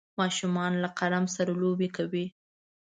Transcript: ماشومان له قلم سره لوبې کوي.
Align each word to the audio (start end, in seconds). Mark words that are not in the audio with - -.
ماشومان 0.19 0.71
له 0.83 0.89
قلم 0.99 1.25
سره 1.35 1.51
لوبې 1.61 1.89
کوي. 1.97 2.25